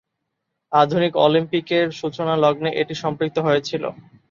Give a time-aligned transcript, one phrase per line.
[0.71, 3.83] আধুনিক অলিম্পিকের সূচনালগ্নে এটি সম্পৃক্ত হয়েছিল।